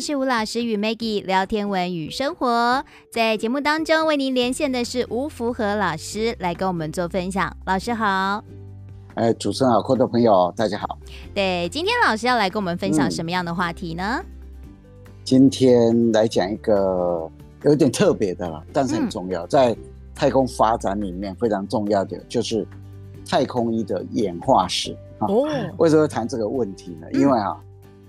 [0.00, 2.82] 里是吴老师与 Maggie 聊天文与生活，
[3.12, 7.54] 在节目当中为您连线的是吴福和老师，来跟我们做分享。
[7.66, 8.42] 老师好，
[9.12, 10.98] 哎，主持人好，观众朋友大家好。
[11.34, 14.24] 对，今天老师要来跟我们分享什么样的话题呢？
[14.24, 14.26] 嗯、
[15.22, 17.30] 今天来讲一个
[17.64, 19.76] 有点特别的了，但是很重要，嗯、在
[20.14, 22.66] 太空发展里面非常重要的就是
[23.28, 24.96] 太空衣的演化史。
[25.18, 27.06] 哦，为什么会谈这个问题呢？
[27.12, 27.54] 嗯、因为啊。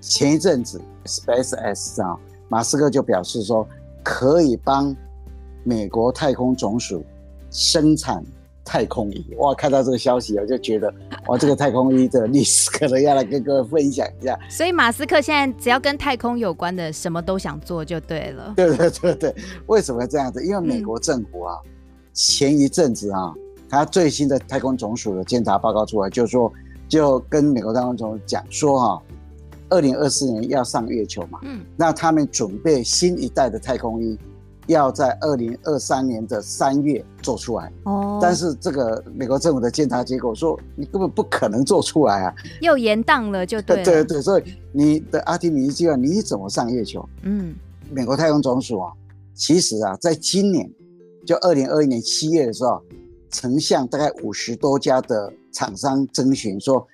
[0.02, 2.18] 前一阵子，SpaceX 啊，
[2.50, 3.66] 马斯克就表示说，
[4.04, 4.94] 可以帮
[5.64, 7.05] 美国太空总署
[7.52, 8.26] 生产
[8.66, 9.24] 太空衣。
[9.38, 10.91] 哇，看到这个消息，我就觉得，
[11.27, 14.38] 哇，这个太空衣的历史可能要来跟各位分享一下。
[14.50, 18.54] 所以，马斯克现在只要跟太空有关的，什么都想做就对了。
[18.58, 19.36] 对对对对，
[19.68, 20.44] 为什么这样子？
[20.44, 21.70] 因为美国政府啊，嗯、
[22.12, 23.32] 前一阵子啊，
[23.70, 26.52] 他最新的太空总署的监察报告出来，就是说，
[26.90, 29.02] 就跟美国太空总署讲说哈、啊。
[29.72, 31.40] 二零二四年要上月球嘛？
[31.44, 34.18] 嗯，那他们准备新一代的太空衣，
[34.68, 37.72] 要在二零二三年的三月做出来。
[37.86, 43.84] 哦，但是这个美国政府的监察结果说，你根本不可能做出来啊，又延宕了，就对了。
[43.84, 47.08] 对对对，所以你的阿提米斯计划你怎么上月球？
[47.24, 47.55] 嗯，
[47.90, 48.92] 美国太空总署啊，
[49.34, 50.70] 其实啊，在今年
[51.26, 52.82] 就二零二一年七月的时候，
[53.30, 56.86] 曾向大概五十多家的厂商征询说。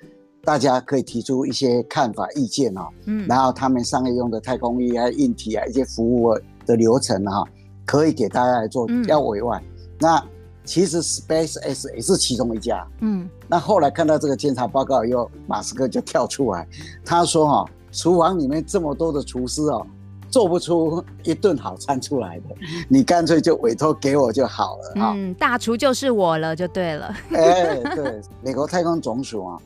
[0.43, 6.33] 大家可以提出一些看法、意见哦，嗯，然后他们商业用的太空衣啊、硬体啊、一些服务
[6.65, 7.43] 的流程哈，
[7.85, 9.61] 可以给大家来做，要委外。
[9.99, 10.23] 那
[10.63, 16.67] 其实 SpaceX 也是其中一家，嗯，那后来看到这个监察报告以后，马斯克就跳出来，
[17.03, 19.85] 他说哈，厨房里面这么多的厨师哦，
[20.29, 22.55] 做不出一顿好餐出来的，
[22.87, 27.13] 你干脆就委托给我就好了，嗯，大厨就是我了，就对了。
[27.31, 29.57] 哎，对，美国太空总署啊。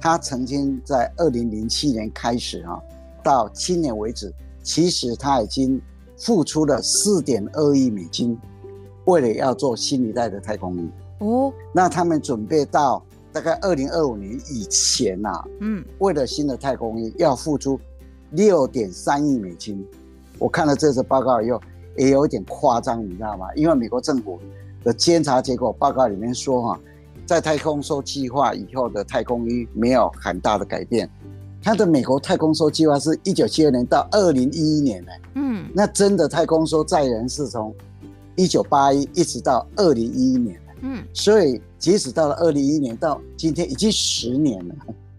[0.00, 2.80] 他曾经在二零零七年开始啊，
[3.22, 5.80] 到今年为止，其实他已经
[6.16, 8.38] 付出了四点二亿美金，
[9.06, 10.88] 为了要做新一代的太空衣。
[11.18, 13.02] 哦，那他们准备到
[13.32, 17.78] 大概二零二五年以前呐，嗯，为了新的太空衣要付出
[18.30, 19.84] 六点三亿美金。
[20.38, 21.60] 我看了这次报告以后，
[21.96, 23.48] 也有一点夸张，你知道吗？
[23.56, 24.38] 因为美国政府
[24.84, 26.80] 的监察结果报告里面说哈。
[27.28, 31.06] 在太空梭计划以后的太空衣没有很大的改变，
[31.62, 35.10] 它的美国太空梭计划是一九七二年到二零一一年呢。
[35.34, 37.74] 嗯，那真的太空梭载人是从
[38.34, 40.58] 一九八一一直到二零一一年。
[40.80, 44.74] 嗯，所以即使到了二零一一年到今天已经十年了，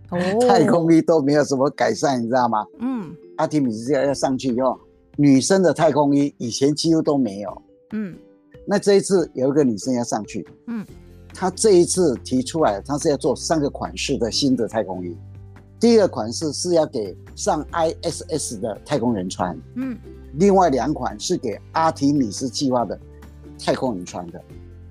[0.09, 0.18] 哦，
[0.50, 2.66] 太空衣都没有什么改善，你知道吗？
[2.80, 4.80] 嗯，阿提米斯要上去以后，
[5.16, 7.62] 女生的太空衣以前几乎都没有。
[7.91, 8.16] 嗯，
[8.66, 10.47] 那这一次有一个女生要上去。
[10.66, 10.84] 嗯。
[11.40, 15.16] 他这一次提出来，他是要做三个款式的新的太空衣。
[15.80, 19.98] 第一个款式是要给上 ISS 的太空人穿，嗯，
[20.34, 23.00] 另外两款是给阿提米斯计划的
[23.58, 24.42] 太空人穿的。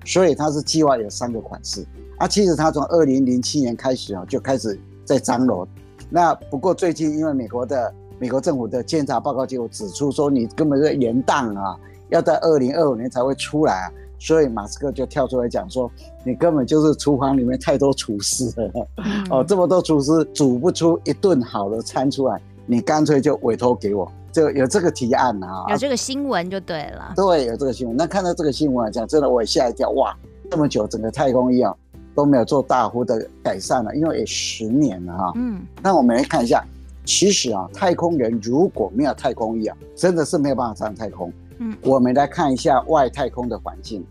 [0.05, 1.85] 所以他是计划有三个款式。
[2.17, 5.67] 啊，其实他从二零零七年开始啊，就开始在张罗。
[6.09, 11.77] 那不过最近因为美国的美国政府的监察报告结果指出说，你根本是延宕啊，
[12.09, 13.91] 要在二零二五年才会出来啊。
[14.19, 15.89] 所以马斯克就跳出来讲说
[16.25, 27.13] ：“你根本就是厨房里面太多厨师了，嗯、哦，这么多厨师煮不出一顿好的餐出来，你干脆就委托给我，就有这个提案啊，有这个新闻就对了。
[27.15, 27.95] 对，有这个新闻。
[27.95, 30.13] 那看到这个新闻来讲，真的我也吓一跳，哇，
[30.51, 31.73] 这么久整个太空衣啊
[32.13, 35.31] 都没有做大幅的改善了，因为也十年了哈、啊。
[35.35, 36.61] 嗯，那我们来看一下，
[37.05, 44.03] 其实啊，太空人如果没有太空衣啊，真的是没有办法上太空。”嗯，我们来看一下外太空的环境，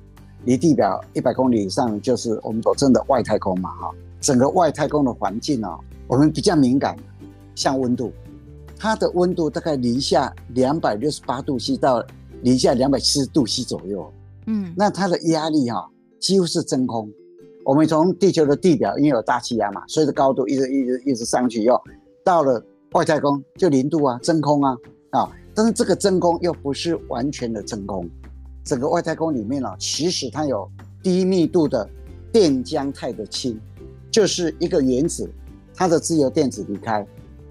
[0.44, 3.90] 离地表一百公里以上就是我们所称的外太空嘛，哈。
[4.20, 6.96] 整个外太空的环境哦，我们比较敏感，
[7.54, 8.12] 像温度，
[8.76, 12.04] 它的温度大概零下两百六十八度 C 到
[12.42, 14.12] 零下两百七十度 C 左右。
[14.46, 15.88] 嗯，那它的压力哈，
[16.20, 17.08] 几乎是真空。
[17.64, 21.80] 我们从地球的地表因为有大气压嘛，随着高度一直一直一直上去以后，
[22.24, 22.62] 到了
[22.92, 24.76] 外太空就零度啊，真空啊，
[25.12, 25.30] 啊。
[25.58, 28.08] 但是这个真空又不是完全的真空，
[28.62, 30.70] 整个外太空里面啊，其实它有
[31.02, 31.90] 低密度的
[32.30, 33.60] 电浆态的氢，
[34.08, 35.28] 就是一个原子，
[35.74, 37.04] 它的自由电子离开，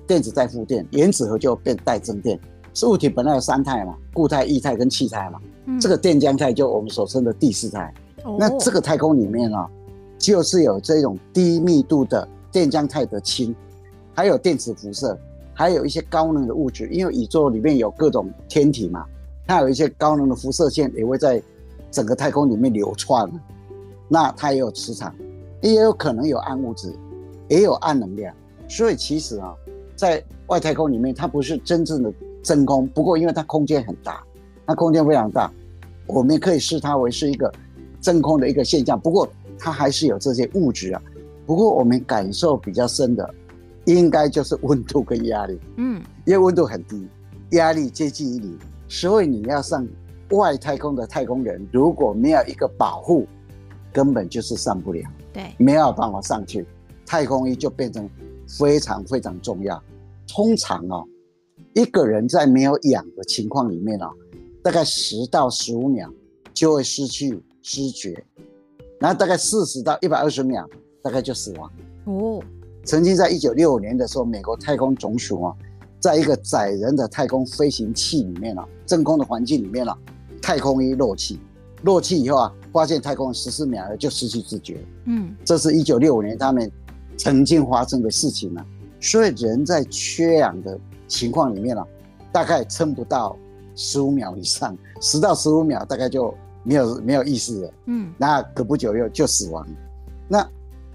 [0.08, 2.40] 电子再负电，原子核就变带正电。
[2.74, 7.94] 是物体本来有三态嘛，固态、液态跟气态嘛，嗯、这个电浆态就我们所称的第四态。
[8.24, 9.70] 哦、那这个太空里面啊，
[10.18, 13.54] 就是有这种低密度的电浆态的氢，
[14.14, 15.20] 还有电磁辐射。
[15.58, 19.04] 还有一些高能的物质，因为宇宙里面有各种天体嘛，
[19.48, 21.42] 它有一些高能的辐射线也会在
[21.90, 23.28] 整个太空里面流窜。
[24.08, 25.12] 那它也有磁场，
[25.64, 26.94] 也有可能有暗物质，
[27.48, 28.32] 也有暗能量。
[28.68, 29.52] 所以其实啊，
[29.96, 32.14] 在外太空里面，它不是真正的
[32.44, 32.88] 真空。
[32.90, 34.24] 不过因为它空间很大，
[34.68, 35.52] 它空间非常大，
[36.06, 37.52] 我们可以视它为是一个
[38.00, 39.00] 真空的一个现象。
[39.00, 39.28] 不过
[39.58, 41.02] 它还是有这些物质啊。
[41.48, 43.34] 不过我们感受比较深的，
[43.88, 45.60] 应该就是温度跟压力。
[45.78, 47.08] 嗯，因为温度很低，
[47.52, 49.88] 压力接近于零，所以你要上
[50.32, 53.26] 外太空的太空人，如果没有一个保护，
[53.94, 55.02] 根本就是上不了。
[55.32, 56.66] 对，没有办法上去，
[57.06, 58.10] 太空衣就变成
[58.46, 59.82] 非常非常重要。
[60.28, 61.08] 通常哦，
[61.74, 64.10] 一个人在没有氧的情况里面哦，
[64.62, 66.12] 大概十到十五秒
[66.54, 68.22] 就会失去知觉，
[69.00, 70.68] 然后大概四十到一百二十秒，
[71.02, 71.72] 大概就死亡。
[72.04, 72.44] 哦，
[72.88, 75.54] 曾经在一九六五年的时候，美国太空总署啊，
[76.00, 79.94] 在一个载人的太空飞行器里面啊，真空的环境里面啊，
[80.42, 81.38] 太空衣漏气，
[81.84, 84.82] 漏气以后啊，发现太空十四秒就失去知觉。
[85.04, 86.72] 嗯，这是一九六五年他们
[87.18, 88.66] 曾经发生的事情啊。
[89.02, 90.80] 所以人在缺氧的
[91.10, 91.86] 情况里面啊，
[92.32, 93.38] 大概撑不到
[93.76, 96.34] 十五秒以上，十到十五秒大概就
[96.64, 97.74] 没有没有意识了。
[97.88, 99.68] 嗯，那隔不久又就死亡。
[100.30, 100.50] 那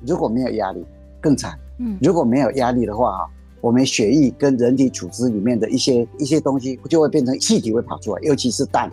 [0.06, 0.82] 如果没有压力
[1.20, 1.54] 更惨。
[1.78, 3.20] 嗯，如果没有压力的话啊，
[3.60, 8.90] 我们血液跟人体组织里面的一些一些东西就会变成气体会跑出来，尤其是氮，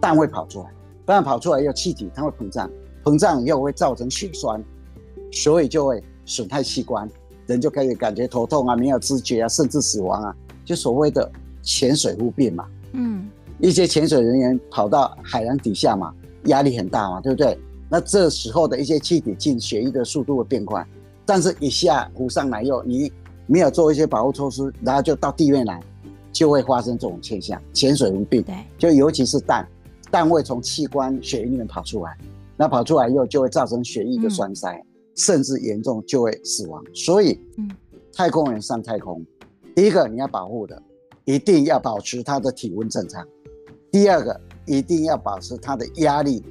[0.00, 0.66] 氮会跑出来，
[1.04, 2.70] 不然跑出来要气体，它会膨胀，
[3.02, 4.62] 膨胀以后会造成血栓，
[5.30, 7.08] 所以就会损害器官。
[7.46, 10.34] 人就开始感觉头痛啊，没有知觉啊，甚至死亡啊，
[10.64, 11.30] 就所谓的
[11.62, 12.66] 潜水夫病嘛。
[12.92, 13.28] 嗯，
[13.58, 17.58] 一些潜水人员跑到海洋底下嘛，压力很大嘛，对不对？
[17.90, 20.86] 那这时候的一些气体进血液的速度会变快，
[21.26, 23.12] 但是一下浮上来又你
[23.46, 25.80] 没有做一些保护措施，然后就到地面来，
[26.32, 28.42] 就会发生这种现象，潜水无病。
[28.42, 29.66] 对，就尤其是氮，
[30.10, 32.16] 氮会从器官血液里面跑出来，
[32.56, 34.72] 那跑出来以后就会造成血液的栓塞。
[34.72, 34.86] 嗯
[35.16, 37.70] 甚至严重就会死亡，所以，嗯，
[38.12, 39.24] 太空人上太空，
[39.72, 40.82] 第一个你要保护的，
[41.24, 43.22] 一定要保持他的体温正常；
[43.92, 46.42] 第二个，一定要保持他的压力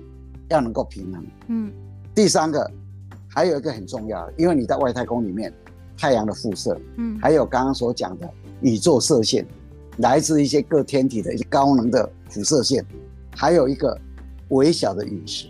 [0.48, 1.70] 要能够平衡，嗯；
[2.16, 2.72] 第三个，
[3.34, 5.54] 还有一个很重要的，因为你在外太空里面，
[5.98, 8.30] 太阳的辐射，嗯，还有刚刚所讲的
[8.62, 9.46] 宇宙射线，
[9.98, 12.86] 来自一些各天体的一些高能的辐射线，
[13.36, 14.00] 还有一个
[14.50, 15.48] 微小的陨石，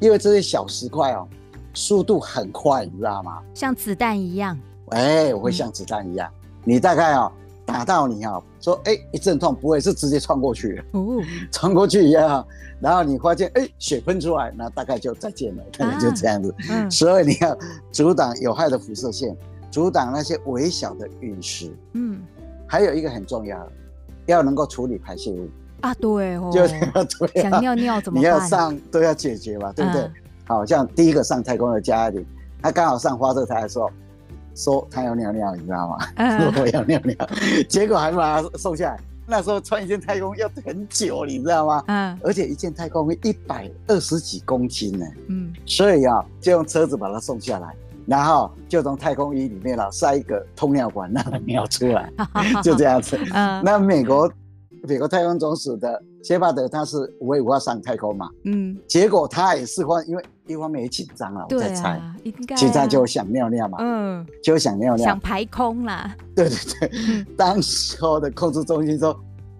[0.00, 1.28] 因为这些小石块哦。
[1.74, 3.40] 速度很快，你知道吗？
[3.54, 4.58] 像子弹一样。
[4.88, 6.28] 哎，我会像子弹一样。
[6.42, 7.30] 嗯、你大概哦，
[7.68, 10.82] 打到你啊，说哎一阵痛，不会是直接穿过去。
[10.92, 11.18] 哦，
[11.52, 12.44] 穿过去一样，
[12.80, 16.50] 然后你发现哎血喷出来，那大概就再见了，可能就这样子。
[16.50, 17.56] 啊嗯、所以你要
[17.92, 19.36] 阻挡有害的辐射线，
[19.70, 21.70] 阻挡那些微小的陨石。
[21.92, 22.18] 嗯，
[22.66, 23.72] 还有一个很重要的，
[24.24, 25.46] 要能够处理排泄物。
[25.82, 26.66] 啊，对哦，就
[27.28, 28.22] 对、啊，想尿尿怎么办？
[28.22, 30.00] 你要上都要解决嘛，对不对？
[30.02, 30.12] 嗯。
[30.46, 32.26] 好像第一个上太空的家里，
[32.62, 33.90] 他刚好上发射台的时候，
[34.58, 35.98] 说他要尿尿，你知道吗？
[36.52, 37.14] 说我要尿尿，
[37.68, 39.00] 结果还把他送下来。
[39.30, 41.84] 那时候穿一件太空要很久，你知道吗？
[41.86, 42.18] 嗯。
[42.24, 45.06] 而且一件太空衣一百二十几公斤呢。
[45.28, 45.52] 嗯。
[45.64, 47.74] 所以啊，就用车子把他送下来，
[48.06, 52.10] 然后就从太空衣里面了塞一个通尿管让他尿出来，
[52.64, 53.16] 就这样子。
[53.32, 53.62] 嗯。
[53.64, 54.30] 那美国。
[54.86, 58.30] 美国太空总署的谢巴德，他是五月五号上太空嘛？
[58.44, 62.16] 嗯，结果他也是换因为一方面也紧张了，我在猜，啊、
[62.56, 66.14] 紧张就想尿尿嘛，嗯，就想尿尿，想排空啦。
[66.34, 69.14] 对对对，嗯、当时候的控制中心说，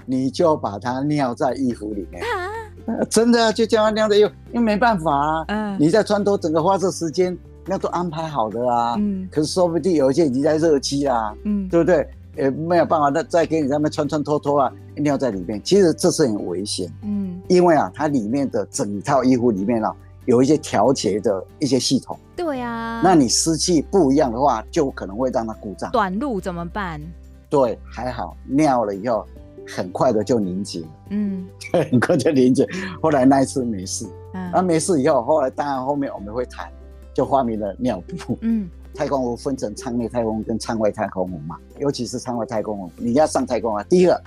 [0.06, 12.08] 你就把它尿在衣服里面，啊、真的就叫他尿在衣服，因为没办法啊，嗯，你在穿脱整个发射时间那都安排好的啊，嗯，可是说不定有一些已经在热机啦，嗯，对不对？
[12.36, 16.88] 也没有办法，那再给你在那边穿穿脱脱啊，尿在里面，其实这是很危险。
[17.02, 19.92] 嗯，因为啊，它里面的整套衣服里面啊，
[20.28, 22.18] 有一些调节的一些系统。
[22.36, 25.90] 对啊，那你湿气不一样的话，就可能会让它故障。
[25.90, 27.00] 短路怎么办？
[27.48, 29.26] 对，还好尿了以后，
[29.66, 30.84] 很快的就凝结。
[31.08, 32.68] 嗯，很快就凝结。
[33.02, 36.70] 后来那一次没事，嗯，那没事以后，后来当然后面我们会谈，
[37.14, 38.36] 就发明了尿布。
[38.42, 38.68] 嗯。
[38.94, 44.20] 太空服分成舱内太空跟舱外太空服嘛，尤其是舱外太空服，你要上太空啊，第一个，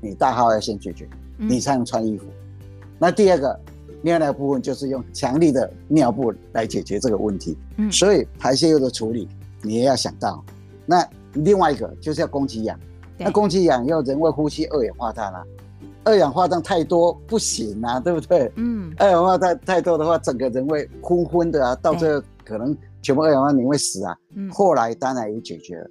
[0.00, 2.24] 你大号要先解决，你才能穿衣服。
[2.28, 2.56] 嗯、
[2.98, 3.60] 那第二个，
[4.04, 7.56] 尿尿部分就是用强力的尿布来解决这个问题。
[7.78, 9.26] 嗯，所以排泄物的处理
[9.62, 10.44] 你也要想到。
[10.86, 12.78] 那另外一个就是要供给氧，
[13.18, 15.42] 那供给氧要人为呼吸二氧化碳啊，
[16.04, 18.52] 二氧化碳太多不行啊， 对不对？
[18.56, 22.76] 嗯，二氧化碳太多的话，整个人会昏昏的啊，到最后可能。
[23.02, 24.16] 全部二氧化碳你会死啊！
[24.34, 25.86] 嗯，后来当然也解决了，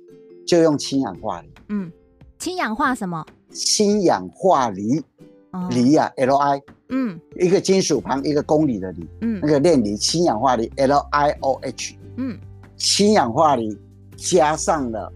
[0.48, 1.54] 就用氢氧化锂。
[1.70, 1.92] 嗯，
[2.40, 3.24] 氢氧化什么？
[3.52, 5.00] 氢氧化锂，
[5.70, 6.62] 锂啊，L I。
[6.90, 9.10] 嗯，一个金属旁一个公里的锂。
[9.22, 11.96] 嗯，那个炼锂，氢氧化锂，L I O H。
[12.18, 12.38] 嗯，
[12.78, 13.76] 氢氧化锂
[14.16, 15.12] 加上了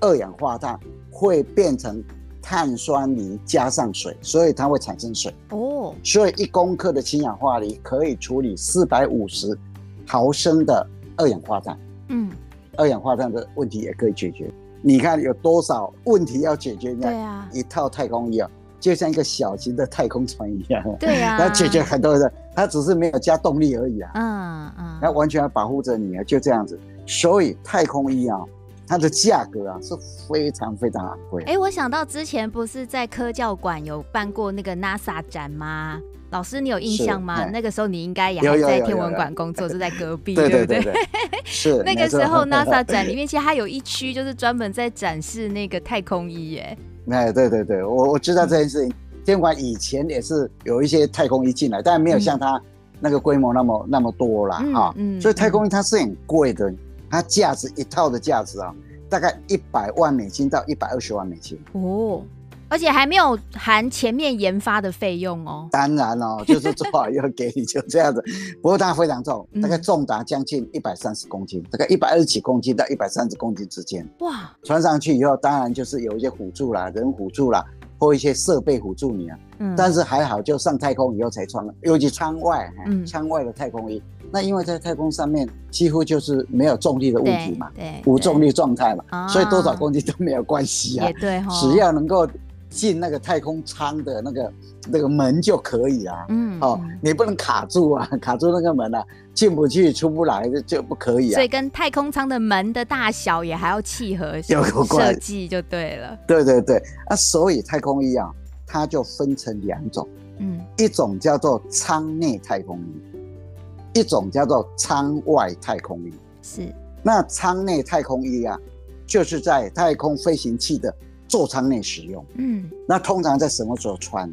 [0.00, 0.78] 二氧化碳，
[1.10, 2.02] 会变成
[2.40, 5.34] 碳酸锂加上水，所以它会产生水。
[5.50, 9.58] 哦，所以一公克的氢氧化锂可以处理四百五十
[10.06, 11.78] 毫升的二氧化碳。
[12.08, 12.30] 嗯，
[12.76, 14.50] 二氧化碳的问题也可以解决。
[14.80, 16.94] 你看有多少问题要解决？
[16.94, 18.50] 对啊，一套太空衣啊，
[18.80, 20.82] 就像一个小型的太空船一样。
[21.00, 24.10] 对啊，它解决很多的，它只是没有加动力而已啊。
[24.14, 26.78] 嗯嗯，它完全要保护着你啊，就这样子。
[27.06, 28.38] 所以太空衣啊，
[28.86, 29.94] 它的价格啊是
[30.28, 31.42] 非常非常昂贵。
[31.44, 36.00] 哎，我想到之前不是在科教馆有办过那个 NASA 展吗？
[36.30, 37.46] 老师，你有印象吗？
[37.50, 40.92] 那个时候你应该也还在天文馆工作，就在隔壁，对不对？
[41.42, 46.76] 是那个时候 NASA 展里面，其实它有一区就是专门在展示那个太空衣耶。
[47.10, 48.94] 哎，对对对，我我知道这件事情。
[49.24, 52.60] 天文馆以前也是有一些太空衣进来，但没有像它
[52.98, 54.64] 那个规模那么那么多啦。
[54.72, 54.94] 哈。
[55.20, 56.72] 所以太空衣它是很贵的，
[57.10, 58.74] 它价值一套的价值啊，
[59.08, 61.58] 大概一百万美金到一百二十万美金。
[61.72, 62.22] 哦。
[62.68, 65.66] 而且还没有含前面研发的费用哦。
[65.70, 68.22] 当然哦，就是做好以后 给你就这样子。
[68.62, 74.06] 不过它非常重，大概重达将近一百三十公斤，大概一百二十几公斤到一百三十公斤之间。
[74.20, 74.52] 哇！
[74.62, 77.64] 穿上去以后，当然就是有一些辅助啦，人辅助啦，
[77.98, 79.38] 或一些设备辅助你啊。
[79.60, 79.74] 嗯。
[79.74, 84.02] 但是还好，就上太空以后才穿，尤其舱外，嗯，舱外的太空衣。
[84.30, 91.06] 那因为在太空上面几乎就是没有重力的问题嘛，对，无重力状态嘛，所以多少公斤都没有关系啊。
[91.06, 91.48] 也对哈。
[91.60, 92.28] 只要能够。
[92.70, 94.52] 进那个太空舱的那个
[94.90, 101.34] 那个门就可以啊，嗯，哦，你不能卡住啊， 卡住那个门啊，进不去出不来的就不可以啊。
[101.34, 106.18] 所以跟太空舱的门的大小也还要契合，有设计就对了。
[106.26, 108.30] 对对对，啊所以太空衣啊，
[108.66, 110.06] 它就分成两种，
[110.38, 116.12] 嗯，一种叫做舱内太空衣，一种叫做舱外太空衣。
[116.42, 116.72] 是，
[117.02, 118.58] 那舱内太空衣啊，
[119.06, 120.94] 就是在太空飞行器的。
[121.28, 124.32] 座舱内使用，嗯，那通常在什么时候穿？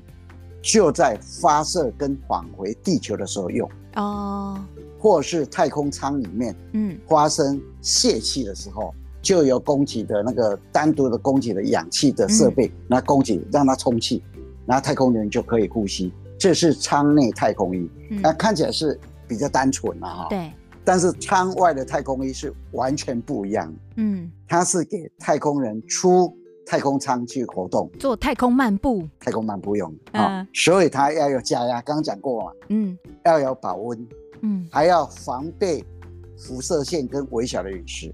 [0.67, 4.59] 就在发射跟返回地球的时候用哦，
[4.97, 14.23] 或是太空舱里面，嗯，发生泄气的时候，就有供给的那个单独的供给的氧气的设备，那供给让它充气，
[14.65, 16.11] 然后太空人就可以呼吸。
[16.35, 17.87] 这是舱内太空衣，
[18.23, 20.51] 那看起来是比较单纯了哈，对。
[20.83, 26.35] 但是舱外的太空衣是完全不一样，嗯，它是给太空人出。
[26.65, 29.87] 太空舱去活动，做太空漫步，太空漫步用。
[30.11, 34.07] 啊，嗯、所以它要有加压，刚刚讲过嘛，嗯，要有保温，
[34.41, 35.85] 嗯，还要防备
[36.35, 38.11] 辐射线跟微小的陨石，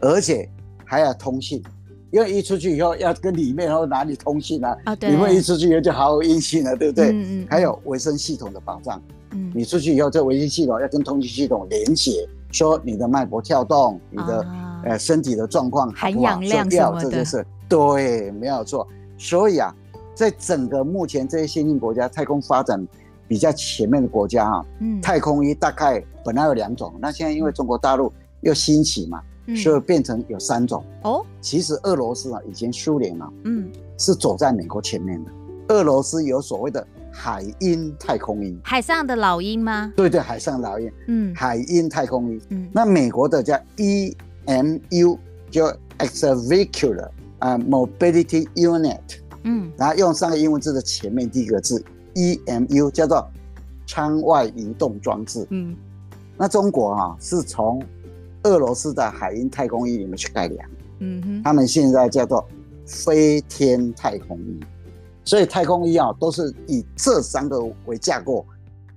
[0.00, 0.48] 而且
[0.84, 1.62] 还要通信，
[2.10, 7.10] 因为一出去以后要跟里面或哪里通信啊，啊，对，里面一出去以后就毫无音信了，对不对？
[7.12, 17.46] 嗯嗯，还有维生系统的保障，嗯，你出去以后这维生系统要跟通信系统连接，说你的脉搏跳动，你的、啊、呃身体的状况好不好，含氧量什么的，这就是。
[17.72, 18.86] 对，没有错。
[19.16, 19.74] 所以啊，
[20.14, 22.86] 在整个目前这些先进国家，太空发展
[23.26, 28.12] 比较前面的国家啊，嗯，太空衣大概本来有两种，那现在因为中国大陆
[28.42, 30.84] 又兴起嘛，嗯，所以变成有三种。
[31.02, 35.30] 哦，其实俄罗斯啊，以前苏联啊，嗯，是走在美国前面的。
[35.68, 39.90] 俄罗斯有所谓的海鹰太空衣，海上的老鹰吗？
[39.96, 42.38] 对对，海上老鹰，嗯，海鹰太空衣。
[42.50, 45.16] 嗯，那美国的叫 EMU，
[45.50, 47.08] 叫 Extravehicular。
[47.42, 49.00] 啊、uh,，mobility unit，
[49.42, 51.84] 嗯，然后用三个英文字的前面第一个字
[52.14, 53.28] EMU，叫做
[53.84, 55.76] 舱外移动装置，嗯，
[56.38, 57.82] 那中国啊是从
[58.44, 60.70] 俄罗斯的海鹰太空衣里面去改良，
[61.00, 62.46] 嗯哼，他们现在叫做
[62.86, 64.60] 飞天太空衣，
[65.24, 68.46] 所以太空衣啊都是以这三个为架构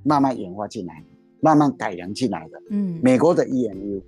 [0.03, 1.03] 慢慢演化进来，
[1.41, 4.03] 慢慢改良进来的，嗯，美国的 EMU，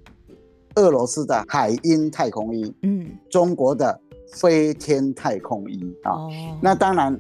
[0.76, 4.00] 俄罗斯的海鹰太空衣，嗯，中国的。
[4.34, 6.30] 飞天太空衣啊，哦、
[6.62, 7.18] 那当然，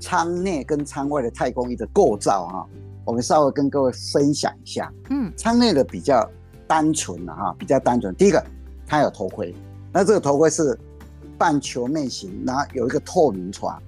[0.00, 2.64] 舱内跟舱外的太空衣的构造啊，
[3.04, 4.90] 我们稍微跟各位分享一下。
[5.10, 6.28] 嗯，舱内的比较
[6.66, 8.14] 单纯了哈，比较单纯。
[8.14, 8.42] 第一个，
[8.86, 9.54] 它有头盔，
[9.92, 10.78] 那这个头盔是
[11.36, 13.80] 半球面型，然后有一个透明床，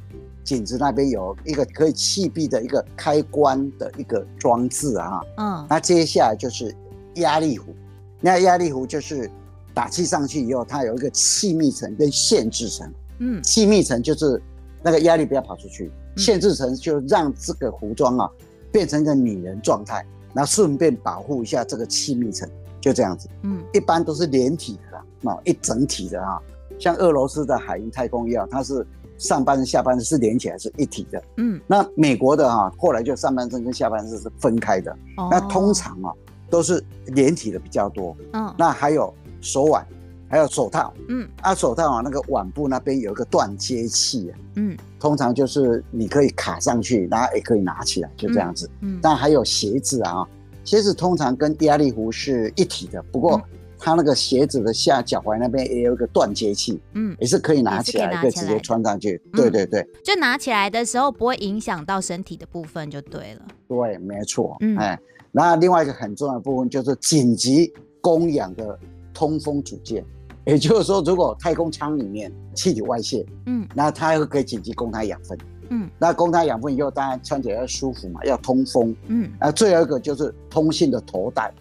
[0.45, 5.21] 颈子那边有一个可以气闭的一个开关的一个装置啊。
[5.38, 6.75] 嗯，那接下来就是
[7.14, 7.75] 压力壶，
[8.21, 9.31] 那压力壶就是。
[9.74, 12.92] 打气上去以后，它有一个气密层跟限制层。
[13.18, 14.42] 嗯，气密层就是
[14.82, 18.30] 那个压力不要跑出去，嗯、限制层就让这个服装啊
[18.72, 22.48] 变成一个拟人状态，然后顺便保护一下这个气密层，
[22.80, 23.28] 就这样子。
[23.42, 26.40] 嗯，一般都是连体的啦，啊，一整体的啊，
[26.78, 28.86] 像俄罗斯的海鹰太空一样，它是
[29.18, 31.22] 上半身下半身是连起来是一体的。
[31.36, 34.90] 嗯，那美国的哈、啊，后来就上半身跟下半身是分开的。
[35.18, 36.10] 哦，那通常啊
[36.48, 38.16] 都是连体的比较多。
[38.32, 39.12] 嗯，那还有。
[39.40, 39.87] 手腕
[40.28, 50.25] 还有手套，嗯，啊，手套啊，那个腕部那边有一个断接器啊，嗯，通常就是你可以卡上去，然后也可以拿起来，就这样子，嗯，但还有鞋子啊，
[50.64, 53.42] 鞋子通常跟压力壶是一体的，不过
[53.76, 64.99] 它那个鞋子的下脚踝那边也有一个断接器，嗯，也是可以拿起来，可以直接穿上去，对对对，就拿起来的时候不会影响到身体的部分就对了，对，没错，嗯，哎。
[65.32, 68.76] 那另外一个很重要的部分就是紧急供氧的
[69.12, 70.05] 通风组件，
[70.45, 75.38] 也就是说，如果太空舱里面气体外泄，嗯，那它又可以紧急供它养分，
[75.69, 81.52] 嗯，那供它养分以后，当然穿起来要舒服嘛，要通风，嗯，那最后一个就是通信的头带，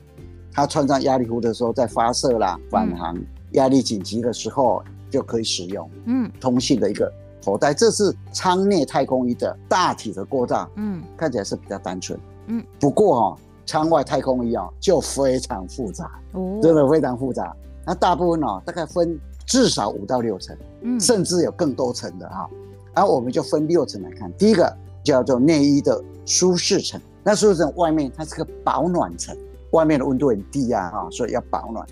[0.51, 3.17] 它穿上压力服的时候，在发射啦、返航、
[3.51, 13.39] 压力紧急的时候就可以使用，嗯，通信的一个头带，这是舱内太空衣的大体的构造，嗯，看起来是比较单纯，嗯，不过哈、喔。
[13.69, 17.55] 舱外太空衣啊，就非常复杂，哦，真的非常复杂。
[17.85, 22.49] 那大部分哦，大概分至少五到六层，嗯，甚至有更多层的哈。
[22.95, 29.37] 然后我们就分六层来看，第一个叫做内衣的舒适层，那舒适层外面它是个保暖层，
[29.69, 31.85] 外面的温度很低啊，哈，所以要保暖。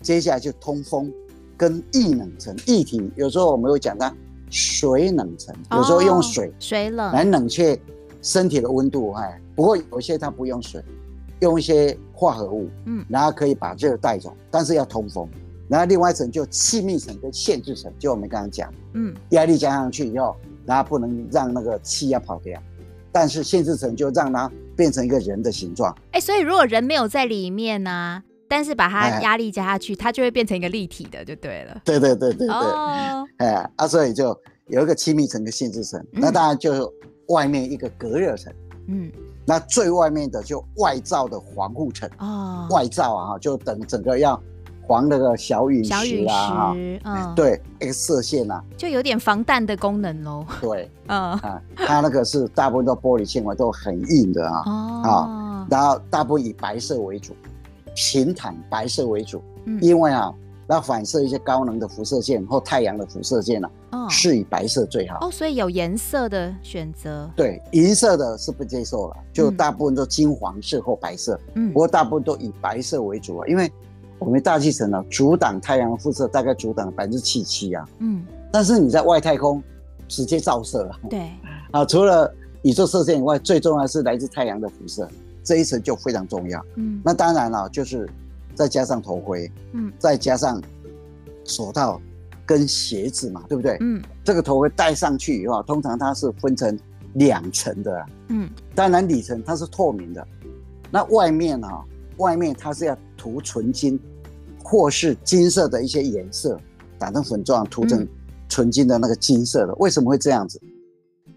[0.00, 1.12] 接下来就通风
[1.56, 4.08] 跟液冷层，液体有时候我们会讲到
[4.50, 7.76] 水冷层，有时候用水水冷来冷却
[8.22, 10.80] 身体的温度，哎，不过有些它不用水。
[11.40, 15.28] 用一些化合物，嗯，然后可以把热带走，但是要通风。
[15.68, 22.58] 然后另外一层就气密层跟限制层，就我们刚刚讲，嗯，压力加上去以后，然后不能让那个气压跑掉，
[23.12, 25.94] 但是限制层就让它变成一个人的形状。
[26.12, 31.82] 哎，所以如果人没有在里面呢、啊，但是把它压力加下去，它就会变成一个立体的，就对了。
[31.84, 34.34] 对对对对对，哦，哎，啊，所以就
[34.68, 36.90] 有一个气密层跟限制层，嗯、那当然就
[37.26, 38.50] 外面一个隔热层，
[38.88, 39.12] 嗯。
[39.46, 44.38] 那最外面的就外罩的防护层哦，外罩啊，就等整个要
[44.86, 50.44] 防那个小陨石啊，嗯，对，X 射线啊，就有点防弹的功能喽。
[50.60, 51.32] 对， 嗯。
[51.32, 54.62] 啊，它那个是大部分都玻璃纤维都很硬的啊，
[55.02, 57.34] 啊，然后大部分以白色为主，
[57.94, 60.34] 平坦白色为主，嗯，因为啊。
[60.70, 64.04] 那反射一些高能的辐射线或太阳的辐射线呢、啊？
[64.04, 67.28] 哦，是以白色最好哦，所以有颜色的选择。
[67.34, 71.40] 对，银色的是不接受了，就大部分都金黄色或白色。
[71.54, 73.72] 嗯，不过大部分都以白色为主啊，因为
[74.18, 77.88] 我们大气层呢，阻挡太阳的辐射大概阻挡百分之七七啊。
[78.00, 79.62] 嗯，但是你在外太空
[80.06, 80.94] 直接照射了。
[81.08, 81.30] 对。
[81.72, 85.08] 啊，除了宇宙射线以外，最重要的是来自太阳的辐射，
[85.42, 86.62] 这一层就非常重要。
[86.74, 88.06] 嗯，那当然了，就是。
[88.58, 90.60] 再加上头盔，嗯，再加上
[91.44, 92.00] 手套
[92.44, 93.76] 跟鞋子嘛，对不对？
[93.78, 96.76] 嗯，这个头盔戴上去以后，通常它是分成
[97.14, 100.26] 两层的，嗯，当然里层它是透明的，
[100.90, 101.84] 那外面啊，
[102.16, 103.96] 外面它是要涂纯金
[104.64, 106.58] 或是金色的一些颜色，
[106.98, 108.04] 打成粉状涂成
[108.48, 109.74] 纯金的那个金色的。
[109.76, 110.60] 为什么会这样子？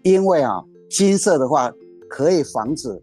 [0.02, 1.72] 因为啊，金色的话
[2.10, 3.00] 可以防止。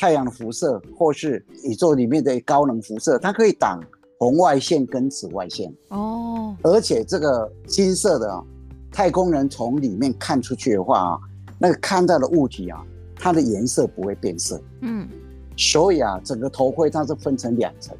[0.00, 3.78] 太阳的辐射，或是宇宙里面的高能辐射，它可以挡
[4.18, 6.56] 红外线跟紫外线哦。
[6.62, 8.42] 而且这个金色的啊，
[8.90, 11.18] 太空人从里面看出去的话啊，
[11.58, 12.82] 那个看到的物体啊，
[13.14, 14.58] 它的颜色不会变色。
[14.80, 15.06] 嗯。
[15.54, 17.94] 所以啊，整个头盔它是分成两层，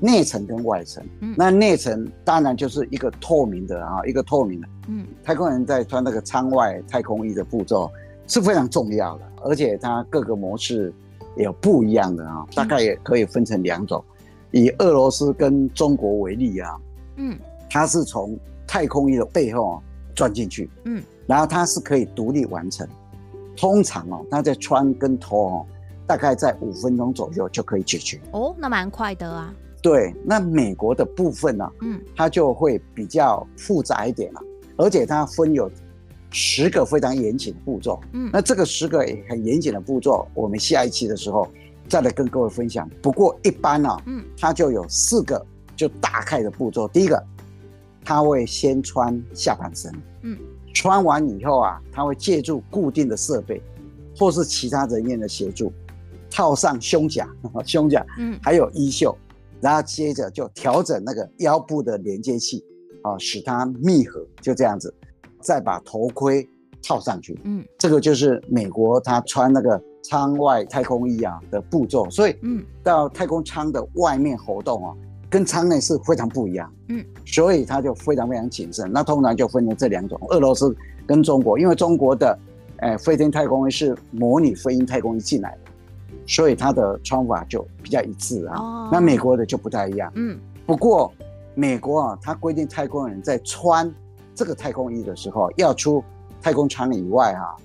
[0.00, 1.04] 内层跟外层。
[1.20, 1.34] 嗯。
[1.36, 4.68] 那内层当然就是一个透明的啊，一个透明的。
[4.88, 5.06] 嗯。
[5.22, 7.90] 太空人在穿那个舱外太空衣的步骤
[8.26, 10.90] 是非常重要的，而且它各个模式。
[11.36, 14.02] 有不一样的啊，大概也可以分成两种。
[14.50, 16.76] 以俄罗斯跟中国为例啊，
[17.16, 17.36] 嗯，
[17.68, 19.82] 它是从太空衣的背后啊
[20.14, 22.86] 钻进去，嗯，然后它是可以独立完成。
[23.56, 25.66] 通常哦，它在穿跟脱哦，
[26.06, 28.20] 大概在五分钟左右就可以解决。
[28.30, 29.52] 哦，那蛮快的啊。
[29.82, 34.40] 对，那美国的部分呢，嗯，它就会比较复杂一点了，
[34.76, 35.70] 而且它分有。
[36.36, 41.48] 十个非常严谨的步骤，嗯，那这个十个很严谨的步骤，我们下一期的时候
[41.88, 42.90] 再来跟各位分享。
[43.00, 46.88] 不过一般呢，嗯，它就有四个就大概的步骤。
[46.88, 47.24] 第一个，
[48.04, 49.92] 他会先穿下半身，
[50.22, 50.36] 嗯，
[50.74, 53.62] 穿完以后啊，他会借助固定的设备
[54.18, 55.72] 或是其他人员的协助，
[56.28, 57.28] 套上胸甲，
[57.64, 59.16] 胸甲，嗯，还有衣袖，
[59.60, 62.64] 然后接着就调整那个腰部的连接器，
[63.02, 64.92] 啊，使它密合，就这样子。
[65.44, 66.48] 再把头盔
[66.82, 74.94] 套上去，嗯，这个就是美国他穿那个舱外太空衣啊的步骤，所以，嗯，到太空舱的外面活动啊，
[75.30, 78.90] 跟舱内是非常不一样，嗯，所以他就非常非常谨慎。
[78.92, 80.74] 那通常就分成这两种，俄罗斯
[81.06, 82.38] 跟中国，因为中国的，
[82.78, 85.70] 呃，飞天太空衣是模拟飞鹰太空衣进来的，
[86.26, 88.56] 所以它的穿法就比较一致啊。
[88.58, 91.10] 哦，那美国的就不太一样，嗯，不过
[91.54, 93.90] 美国啊，它规定太空人在穿
[94.34, 96.02] 这个太空衣的时候，要出
[96.42, 97.56] 太空舱以外啊，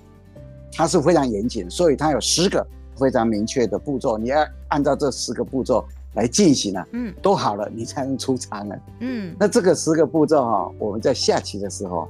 [0.72, 12.08] 它是非常严谨，所以它有十个非常明确的步骤，你要按照这十个步骤来进行啊，嗯，都好了，你才能出舱了，嗯，那这个十个步骤哈，我们在下棋的时候。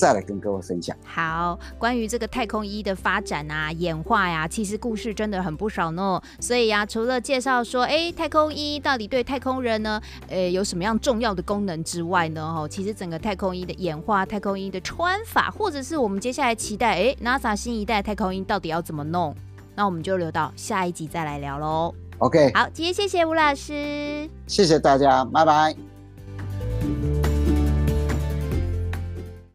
[0.00, 0.96] 再来跟各位分享。
[1.04, 6.18] 好，关于这个太空衣的发展啊、演化呀、啊，其实故事真的很不少呢。
[6.40, 19.36] 所以呀、啊，除了介绍说，哎，太空衣到底对太空人呢，呃，有什么样重要的功能之外呢，哦，其实整个太空衣的演化、太空衣的穿法，或者是我们接下来期待，哎，NASA 新一代太空衣到底要怎么弄，
[19.74, 21.94] 那我们就留到下一集再来聊喽。
[22.18, 25.89] OK，好，今天谢谢吴老师，谢谢大家，拜拜。